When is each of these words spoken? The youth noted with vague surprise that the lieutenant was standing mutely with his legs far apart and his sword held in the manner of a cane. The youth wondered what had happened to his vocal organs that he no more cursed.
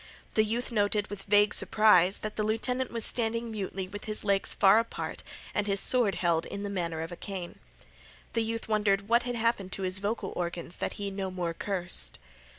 The 0.33 0.43
youth 0.43 0.71
noted 0.71 1.11
with 1.11 1.21
vague 1.27 1.53
surprise 1.53 2.17
that 2.25 2.35
the 2.35 2.41
lieutenant 2.43 2.89
was 2.89 3.05
standing 3.05 3.51
mutely 3.51 3.87
with 3.87 4.05
his 4.05 4.23
legs 4.25 4.51
far 4.51 4.79
apart 4.79 5.21
and 5.53 5.67
his 5.67 5.79
sword 5.79 6.15
held 6.15 6.47
in 6.47 6.63
the 6.63 6.71
manner 6.71 7.01
of 7.03 7.11
a 7.11 7.15
cane. 7.15 7.59
The 8.33 8.41
youth 8.41 8.67
wondered 8.67 9.09
what 9.09 9.21
had 9.29 9.35
happened 9.35 9.71
to 9.73 9.83
his 9.83 9.99
vocal 9.99 10.33
organs 10.35 10.77
that 10.77 10.93
he 10.93 11.11
no 11.11 11.29
more 11.29 11.53
cursed. 11.53 12.17